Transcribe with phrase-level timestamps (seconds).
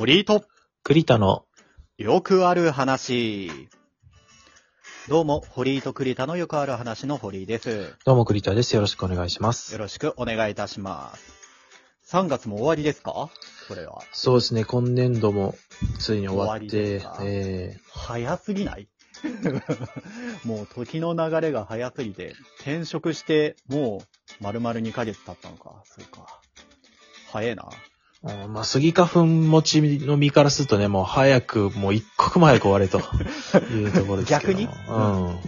[0.00, 0.44] 堀井と
[0.82, 1.44] 栗田の、
[1.98, 3.50] よくある話。
[5.10, 7.68] どうも、堀井と栗田のよくある話の堀井です。
[7.68, 8.74] よどうも栗田です。
[8.74, 9.76] よろしくお願いします。
[9.76, 12.16] ろしくお願いいたします。
[12.16, 13.28] 3月も終わりですか？
[13.68, 14.00] これは。
[14.12, 15.54] そうですね、今年度も
[15.98, 18.88] ついに終わっ終わりでてすか、え早すぎない？
[20.46, 24.02] もう時の流れが早すぎて、転職しても
[24.40, 25.82] う丸々2ヶ月経ったのか？
[25.84, 26.40] そうか。
[27.30, 27.68] 早えな。
[28.24, 32.98] ーまあ、スギ花粉持ちの身からするとね、もう早く、もう一刻も早く終われと
[33.74, 34.52] いうところですけど。
[34.52, 34.64] 逆に？
[34.64, 34.92] うん。
[34.92, 35.40] も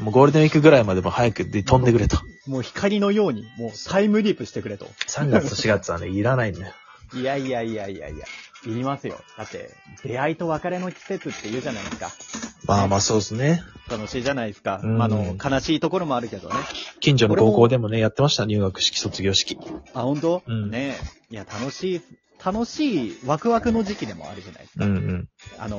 [0.00, 2.18] もうゴールデンウィークぐらいまでも早くで飛んでくれと。
[2.48, 4.86] う、もう光のように、もうタイムリープしてくれと。
[5.06, 6.72] 3月と4月はね、いらないんだよ。
[7.14, 8.26] いやいやいやいやいや、
[8.66, 9.20] いりますよ。
[9.36, 9.70] だって、
[10.02, 12.10] 出会いと別れの季節って言うじゃないですか。
[12.68, 13.62] まあまあそうですね。
[13.90, 14.80] 楽しいじゃないですか。
[14.84, 16.54] うんあの、悲しいところもあるけどね。
[17.00, 19.58] 近所の高校でもね、やってました、入学式、卒業式。
[19.94, 20.42] あ、本当？
[20.46, 20.98] うんね
[21.30, 21.34] え。
[21.34, 22.00] いや、楽しい、
[22.44, 24.84] 楽しい、ワクワクの時期でもあるじゃないですか。
[24.84, 25.28] うんうん。
[25.58, 25.76] あの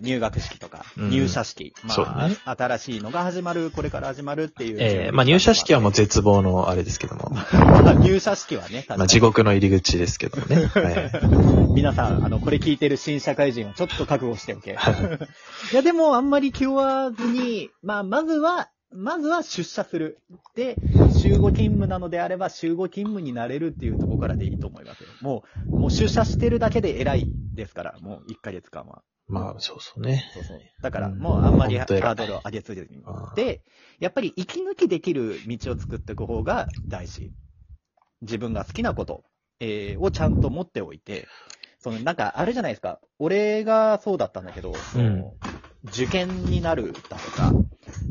[0.00, 1.74] ー、入学式とか、うん入社式。
[1.84, 4.76] まそうあ、ね新しいのが始まる、これから始まるっていう。
[4.80, 7.30] ええまあ入社式はもう絶望のあれですけども。
[7.30, 7.46] ま
[7.90, 10.66] あ入社式はね、まあ地獄の入り口ですけどもね。
[10.74, 11.74] はい。
[11.74, 14.72] 皆さん、あの、これ聞いてる新社会人はちょっと覚悟しておけ。
[15.72, 20.18] いや、でも、あんまり気負わずに、まあ、まずは、まずは出社する。
[20.56, 20.76] で、
[21.16, 25.08] 週5勤務なのであれば、週5勤務になれるっていうところからでいいと思いますよ。
[25.20, 29.02] もう、もう出社してるだけで偉いですから、もう1ヶ月間は。
[29.30, 30.24] まあそうそうね。
[30.34, 30.60] そうそう。
[30.82, 33.02] だから、うんもうあんまりハードルを上げすぎずに
[33.34, 33.62] で、
[33.98, 37.32] やっぱり息抜きできる道を作っていく方が大事。
[38.22, 39.24] 自分が好きなこと、
[39.60, 41.26] えーをちゃんと持っておいて、
[41.78, 43.00] その、なんか、あれじゃないですか。
[43.18, 45.34] 俺がそうだったんだけど、その
[45.84, 47.54] 受験になるだとか、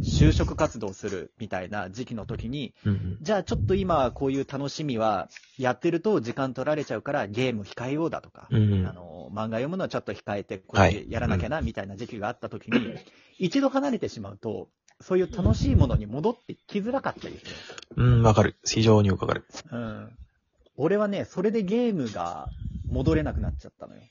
[0.02, 8.74] 就職活動するみたいな時期の時に、うんじゃあちょっと今こういう楽しみはやってると時間取られちゃうからゲーム控えようだとか、うん。
[8.74, 12.95] うんあの、漫画読むのはちょっと控えて、これでやらなきゃな、みたいな時期があった時に、
[13.38, 14.70] 一度離れてしまうと、
[15.02, 18.04] そういう楽しいものに戻ってきづらかったりする。
[18.04, 18.56] うん、わかる。
[18.66, 19.45] 非常によくわかる。
[19.72, 20.18] うん。
[20.76, 22.50] 俺はね、それでゲームが
[22.89, 24.02] 戻れなくなっちゃったのよ。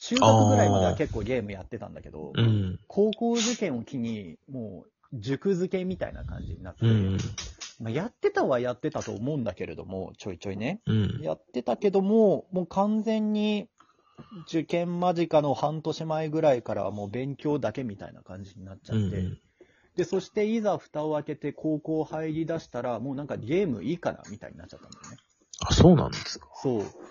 [0.00, 2.78] 中学ぐらいまでは結構ゲームやってたんだけど、うん。
[2.86, 7.18] 高校受験を機に、もう、塾漬けみたいな感じになって、うん。
[7.80, 10.80] まあ、やってたはやってたと思うんだけれども、ちょいちょいね。
[10.86, 11.20] うん。
[11.22, 13.68] やってたけども、もう完全に
[14.46, 19.38] 受験間近の半年前ぐらいからはもう勉強だけみたいな感じになっちゃって、うん。
[19.96, 25.16] で、そしていざ蓋を開けて高校入り出したら、もうなんかゲームいいかなみたいになっちゃったんだよね。
[25.60, 26.46] あ、そうなんですか。
[26.62, 27.07] そう。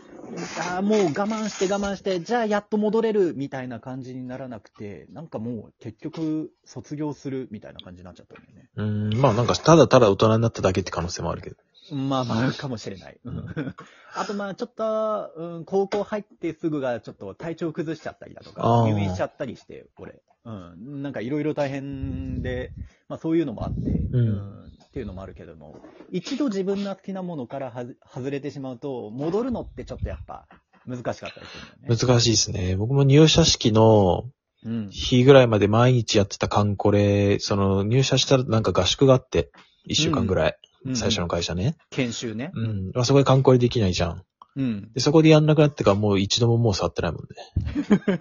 [0.60, 8.70] ああ、もう我慢して我慢して、じゃあやっと戻れるみたいな感じにならなくて、なんかもう結局卒業するみたいな感じになっちゃったんだよね。
[8.76, 8.84] う
[9.18, 9.22] ん。
[9.22, 11.56] まあなんか、ただただ大人になっただけって可能性もあるけど。
[11.92, 13.18] まあまあ、かもしれない。
[13.24, 13.46] うん
[14.16, 20.22] あとまあ、ちょっと、うん、高校入ってすぐがちょっと体調崩しちゃったりだとか入院しちゃったりして、俺。
[20.44, 21.02] うん。
[21.04, 22.74] なんかいろいろ大変で、
[23.08, 25.76] まあそういうのもあって、んっていうのもあるけども、
[26.12, 30.48] 一度自分の好きなものからはず外れてしまうと、戻るのってちょっとやっぱ
[30.88, 32.08] 難しかったりするんだよね。
[32.08, 32.76] 難しいですね。
[32.76, 34.24] 僕も入社式の
[34.66, 34.90] うん。
[34.90, 39.52] 日ぐらいまで毎日やってたカンコレ、その入社したらなんか合宿があって、
[39.86, 41.76] 一週間ぐらい、うん最初の会社ね。
[41.90, 42.52] 研修ね。
[42.56, 42.92] うん。
[42.96, 44.24] まあそこでカンコレできないじゃん。
[44.58, 44.92] うん。
[44.94, 47.28] で、そこでやんなくなってからもう一度ももう触ってないもんね。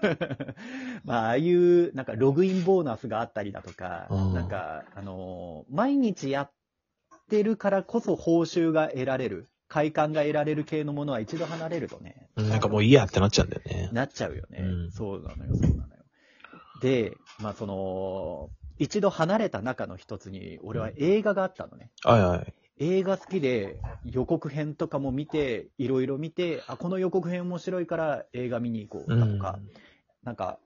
[1.04, 6.50] まあ、ああいう、なんか、ログインボーナスがあったりだとか、うんなんか、あのー毎日やっ
[7.28, 13.90] てるからこそ報酬が得られる、快感が得られる系のものは一度離れるとね、うんなんかもういいやってなっちゃうんだよね。
[13.92, 14.60] なっちゃうよね。
[14.60, 16.02] うんそうなのよ、そうなのよ。
[16.80, 21.90] で、まあ、その、一度離れた中の一つに、俺は映画があったのね。
[22.04, 22.54] はいはい。
[22.78, 29.58] 映画好きで予告編とかも見て、いろいろ見て、あ、この予告編面白いから映画見に行こうだとか、
[30.22, 30.58] なんか、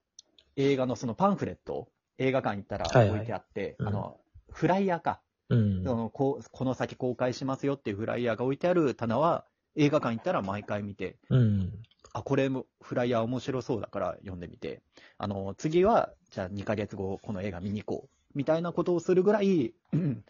[0.56, 1.88] 映画のそのパンフレット、
[2.19, 4.19] 映画館行ったらはいはい置いてあって、うんあの、
[4.50, 5.84] フライヤーか、うん。
[5.84, 6.44] そのこう。
[6.50, 9.44] この先公開しますよっていうフライヤーが置いてある棚は、
[9.76, 11.72] 映画館行ったら毎回見て、うん。
[12.12, 14.82] あ、これもフライヤー面白そうだから読んでみて、
[15.18, 18.10] あの、次は、じゃあ2ヶ月後、この映画見に行こう。
[18.34, 20.24] みたいなことをするぐらい、う ん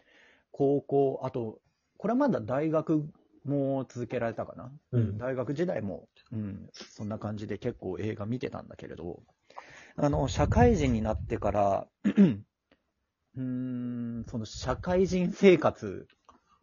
[0.51, 1.59] 高校、あと、
[1.97, 3.03] これはまだ大学
[3.45, 4.71] も続けられたかな？
[4.91, 9.23] うん大学時代も、うん、そんな感じで結構映画見てたんだけれど、
[9.95, 11.87] あの、社会人になってから、
[13.37, 16.07] うーん、その社会人生活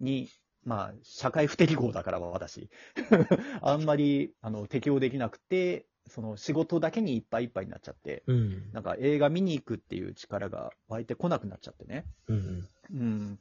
[0.00, 0.28] に、
[0.64, 2.68] まあ、社会不適合だから私。
[3.62, 8.70] あんまり、あの、適応できなくて、その仕事だけにいっぱいいっぱいになっちゃって、うん。
[8.72, 12.06] なんか映画見に行くっていう力が湧いてこなくなっちゃってね。
[12.28, 12.68] うん。
[12.90, 13.38] うん、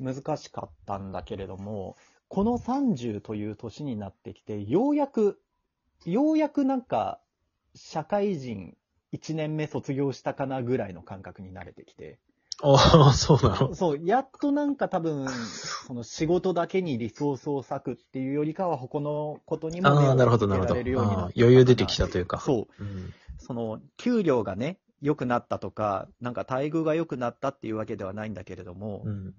[0.00, 1.96] 難しかったんだけれども、
[2.28, 5.40] この30という年になってきて、ようやく、
[6.04, 7.20] ようやくなんか、
[7.74, 8.76] 社会人
[9.12, 12.18] 1年目卒業したかなぐらいの感覚に慣れてきて。
[12.62, 13.74] ああ、そうなの？
[13.74, 20.74] そう、やっとなんか多分、その仕事だけにリソースを割くっていうよりかは、他のことにも目ああ、をなるほど、なるほど。
[20.74, 22.40] れるようになったああ余裕出てきたというか。
[22.40, 22.82] そう。
[22.82, 23.14] うん。
[23.38, 29.34] その、給料がね、良くなったとか、なんか待遇が良くなったっていうわけではないんだけれども、うん。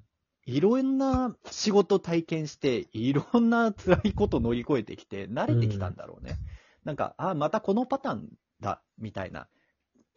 [0.46, 6.40] いろんな仕事体験して、いろんな辛いこと乗り越えてきて、慣れてきたんだろうね。
[6.86, 8.30] なんか、あ、またこのパターン
[8.62, 9.48] だ、みたいな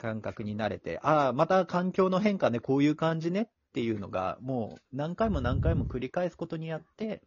[0.00, 7.22] 感覚に慣れて、あ、また環境の変化ね、こういう感じねっていうのが、もう何回も何回も繰り返すことによって、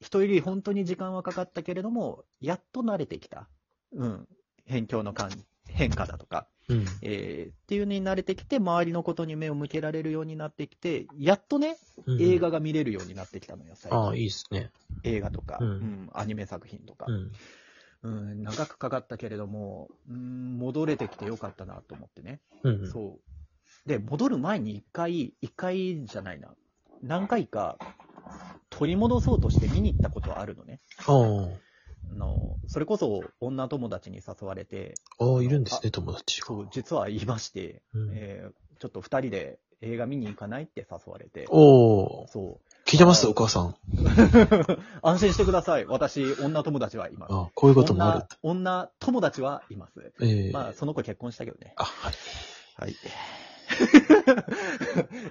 [0.00, 3.48] 人より本当に時間はかかったけれども、やっと慣れてきた。
[3.92, 4.28] うん。
[4.66, 5.30] 変境の感
[5.68, 6.46] 変化だとか。
[6.68, 6.84] うん。
[7.02, 13.98] えーっていうのに慣れてきて、周りのことに目を向けられるようになってきて、やっとね、うん映画が見れるようになってきたのよ、最近。
[14.00, 14.70] ああ、いいっすね。
[15.04, 15.70] 映画とか、ううん
[16.06, 17.06] んアニメ作品とか、
[18.02, 18.12] うん。
[18.12, 22.40] うん長くかかったけれども、うん、戻れてきてよかったなと思ってね。
[22.64, 22.90] うん。
[22.90, 23.18] そ
[23.86, 23.88] う。
[23.88, 26.54] で、戻る前に一回、一回じゃないな。
[27.02, 27.78] 何回か
[28.70, 30.80] 取り戻そうとして見に行ったことはあるのね。
[31.06, 31.12] あ
[32.12, 35.24] あの、それこそ女友達に誘われて、あ。
[35.24, 36.46] ああ、いるんですね、友達が。
[36.46, 42.26] そう、実は言いまして、うんえーちょっと二人で映画見に行かないって誘われて、おお。
[42.28, 42.79] そう。
[42.90, 43.28] 聞いてます？
[43.28, 43.76] お母さん。
[45.02, 45.86] 安心してください。
[45.86, 47.32] 私、女友達はいます。
[47.32, 48.72] ああ、こういうこともある女。
[48.72, 50.12] 女友達はいます。
[50.20, 51.72] ええまあ、その子結婚したけどね。
[51.76, 52.14] あ、はい。
[52.76, 52.96] はい。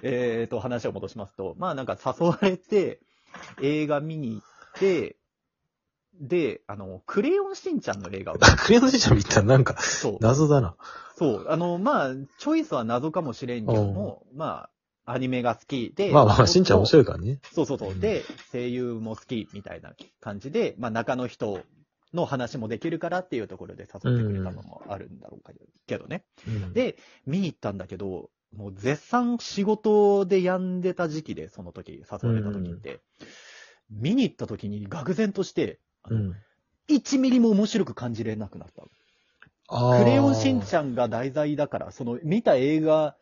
[0.02, 3.00] えっと、話を戻しますと、まあなんか誘われて、
[3.60, 4.46] 映画見に行っ
[4.80, 5.16] て、
[6.18, 10.76] で、あの、クレヨンしんちゃんの映画を、あ、クレヨンしんちゃん見たらなんか、そう、謎だな。
[11.18, 14.70] そう、あの、まあ、チョイスは謎かもしれんけども、まあ、
[15.04, 17.02] アニメが好きで、まあまあ、しんちゃん面白い。
[17.02, 17.38] いからね。
[17.52, 17.98] そうそうそう。
[17.98, 21.60] で、声優も好きみたいな感じで、まあ中の人
[22.12, 25.52] の話もできるからっていうところで誘ってくれたのもあるんだろう
[25.86, 26.24] けどね。
[26.46, 33.00] うん、で、見に行ったんだけど、もう絶賛仕事で病んでた時期で、その時、誘われた時って、
[33.90, 36.36] 見に行った時に愕然として、あのうん。
[36.88, 38.82] 1ミリも面白く感じれなくなった。
[39.98, 43.14] クレヨンしんちゃんが題材だから、その見た映画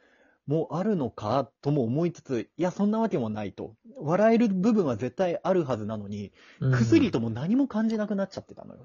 [0.48, 3.74] もあるのかとも思いつつ、いや、そんなわけもないと。
[4.00, 8.80] 笑える部分は絶対あるはずなのに、うん薬とも何も感じなくなっちゃってたのよ。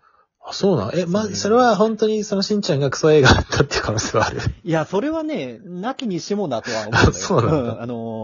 [0.45, 4.41] あ、そうなんえ、まそれは本当にそのしんちゃんがクソ映画だったっていう可能性はある。
[4.63, 7.07] いや、それはね、なきにしもなとは思うのよ。
[7.09, 8.22] あそうなんだあのー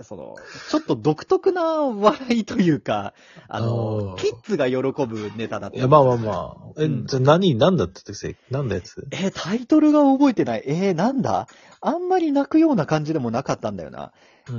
[0.00, 0.36] その、
[0.70, 3.14] ちょっと独特な笑いというか、
[3.48, 5.76] あのあーキッズが喜ぶネタだった。
[5.76, 6.56] いや、まあまあまあ。
[6.78, 9.06] え、うんじゃあ何、何だったってせ何のやつ？
[9.12, 10.62] えータイトルが覚えてない。
[10.66, 11.46] えー、なんだ？
[11.80, 14.12] あんまり泣くような感じでもなかったんだよな。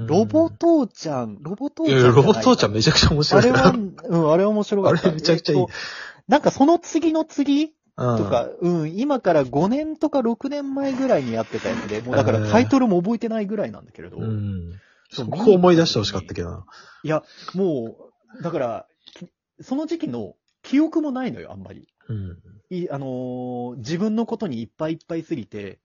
[0.07, 2.03] ロボ父ちゃん、ロボ父ちゃんい。
[2.03, 3.67] ロボ父ちゃんめちゃくちゃ面白いな。
[3.67, 3.73] あれは、
[4.09, 5.07] うん、あれは面白かった。
[5.07, 5.65] あれめちゃくちゃいいえ
[6.27, 7.73] なんかその次の次？
[7.95, 14.79] うんとか、うん、今から5年とか6年前ぐらいにやってたやつで、もうだからタイトルも覚えてないぐらいなんだけれど、うん。
[15.13, 16.65] そこ思い出してほしかったけどな。
[17.03, 17.23] いや、
[17.53, 17.95] も
[18.39, 19.27] う、だから、き
[19.61, 21.87] その時期の記憶もないのよ、あんまり。
[22.09, 22.37] うん。
[22.69, 25.79] いあのー自分のことにいっぱいいっぱいすぎて、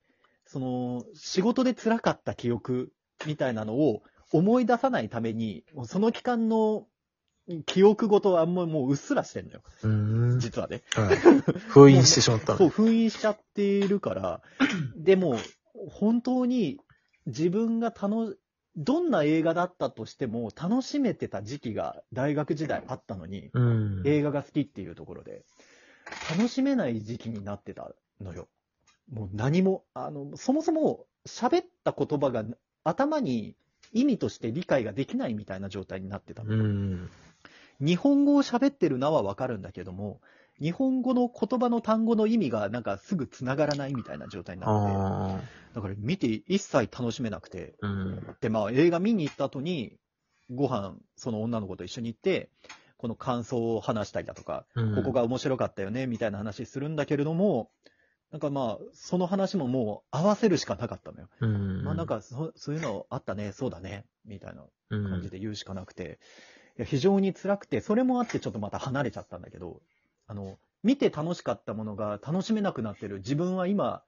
[0.46, 2.92] その、仕事で辛かった記憶
[3.26, 4.02] みたいなのを
[4.32, 6.86] 思い出さないために、その期間の
[7.66, 10.38] 記憶ごとはあんまもううっすらしてんのよ、うん。
[10.41, 10.82] 実はね。
[10.94, 11.17] はい
[11.69, 12.58] 封印してしまったの。
[12.58, 14.43] そう、封印しちゃっているから、
[14.96, 15.38] でも、
[15.91, 16.79] 本当に
[17.26, 18.38] 自分が楽、
[18.79, 24.03] どんな映画だったとしても楽しめてた時期が大学時代あったのに、うん。
[24.06, 25.44] 映画が好きっていうところで、
[26.31, 28.49] 楽しめない時期になってたのよ。
[29.13, 32.44] もう何も、あの、そもそも喋った言葉が
[32.85, 33.56] 頭に
[33.93, 36.55] 意味として理解ができないみたいな状態になってたの。
[36.55, 37.11] うん。
[37.81, 40.20] 日本語を喋ってるのはわかるんだけども、
[40.60, 45.41] 日本語の言葉の単語の意味がなんかすぐ繋がらないみたいな状態になって、あ
[45.74, 47.86] だから見て一切楽しめなくて、あ。
[47.86, 48.36] うん。
[48.41, 49.93] で、まあ映画見に行った後に、
[50.50, 52.50] ご飯、その女の子と一緒に行って、
[52.96, 57.70] この感想を話したりだとか、うんここが面白かったよね、みたいな話するんだけれども、
[58.32, 61.29] なんかまあ、その話ももう合わせるしかなかったのよ。
[61.41, 61.84] うん。
[61.84, 66.19] まあなんかそ、そういうのあったね、そうだね、みたいなうん、感じで言うしかなくて、
[66.79, 69.82] いや非常に辛くて、それもあってちょっとまた離れちゃったんだけど、
[70.29, 73.17] あの、見て楽しかったものが楽しめなくなってる。
[73.17, 74.05] 自分は今、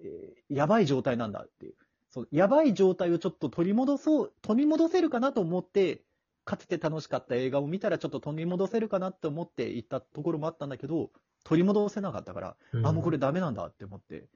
[0.00, 1.74] えーやばい状態なんだっていう。
[2.08, 6.02] そう、やばい状態をちょっと取り戻そう、取り戻せるかなと思って、
[6.44, 11.10] かつて楽しかった映画を見たらちょっと取り戻せるかなって思って行ったところもあったんだけど、
[11.44, 12.86] 取り戻せなかったから、うん。
[12.86, 14.28] あ、もうこれダメなんだって思って、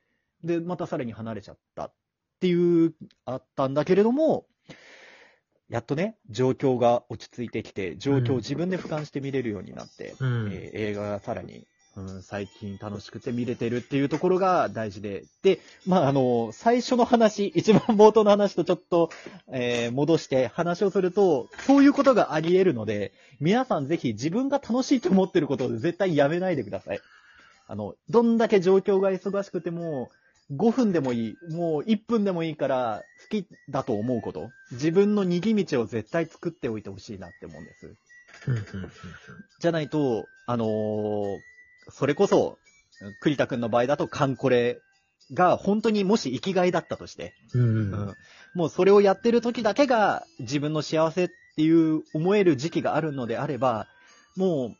[0.44, 1.92] で、またさらに離れちゃったっ
[2.38, 2.94] ていう、
[3.24, 4.46] あったんだけれども、
[5.70, 10.50] やっとね、状況が落ち着いてきて、状況を自分で俯瞰して見れるようになって、うん。
[10.52, 11.66] えー映画がさらに
[11.96, 15.24] うん、最近楽しくて見れてるっていうところが大事で。
[15.42, 19.10] で、まあ、あの、最初の話、一番冒頭の話とちょっと、
[19.48, 27.00] えー戻して話をすると、そういうことがあり得るので、皆さんぜひ自分が楽しいと思ってることを絶対やめないでください。
[27.68, 30.10] あの、どんだけ状況が忙しくても、
[30.52, 37.94] 5分でもいい、もう1分でもいいから、好きだと思うこと、自分の逃げ道を絶対作っておいてほしいなって思うんです。
[39.60, 41.40] じゃないと、あのー
[41.88, 42.58] それこそ、
[43.20, 44.80] 栗田くんの場合だとカンコレ
[45.32, 47.62] が本当にもし生きがいだったとして、うん。
[47.62, 48.16] うん。
[48.54, 53.86] もうそれをやってる時だけが自分の幸せっていう思える時期があるのであれば、
[54.36, 54.76] もう、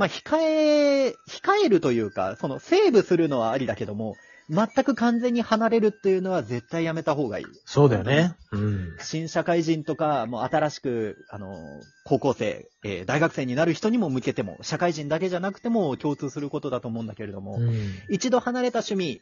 [0.00, 4.16] まあ、控え、控えるというか、そのセーブするのはありだけども、
[4.48, 7.46] 全く完全に離れるっていうのは絶対やめた方がいい。
[7.66, 8.34] そうだよね。
[8.50, 8.96] うん。
[8.98, 17.70] 新社会人とか、もう新しく、あの、高校生、えー大学生になる人にも向けても、社会人だけじゃなくても共通することだと思うんだけれども、うん
[18.08, 19.20] 一度離れた趣味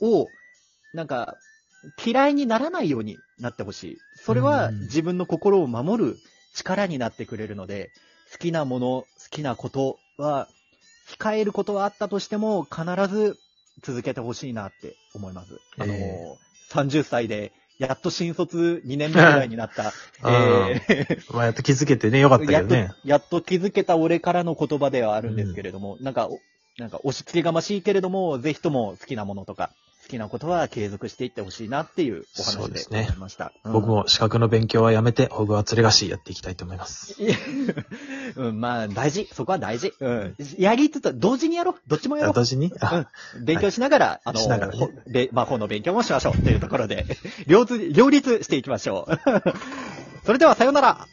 [0.00, 0.28] を、
[0.94, 1.38] なんか、
[2.06, 3.98] 嫌いにならないようになってほしい。
[4.14, 6.16] それはうん自分の心を守る
[6.54, 7.90] 力になってくれるので、
[8.32, 10.48] 好きなもの、好きなことは、
[11.18, 13.38] 控えることはあったとしても、必ず
[13.82, 15.60] 続けてほしいなって思います。
[15.78, 16.36] あの、え
[16.70, 19.92] 30歳で、やっと新卒2年目ぐらいになった、
[20.24, 21.34] えー。
[21.34, 26.38] まあ、やっと気づけてね、よかったけやっとどね。、やっと気づけた俺からの言葉ではあるんですけれども、なんか、お
[26.78, 33.52] なんか押し付けがましいけれども、ぜひとも好きなものとか、好きなことは継続していってほしいなっていうお話でそうですね思いました。
[33.64, 33.88] うん僕。
[33.88, 37.16] も資格の勉強はやめて、ホグワーツレガシーやっていきたいと思います。
[38.36, 39.28] うん、まあ、大事。
[39.32, 39.92] そこは大事。
[40.00, 40.36] うん。
[40.58, 41.74] やりつつ、同時にやろう。
[41.86, 42.34] どっちもやろう。
[42.34, 42.72] 同時に？
[42.80, 43.08] あ、
[43.40, 46.42] 勉強しながら、あの、しながらねほで魔法の勉強もしましょう。
[46.42, 47.06] というところで、
[47.46, 49.18] 両立、両立していきましょう。
[50.24, 51.06] それでは、さようなら。